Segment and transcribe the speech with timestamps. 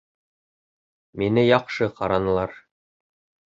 [1.19, 2.59] Мине яҡшы ҡаранылар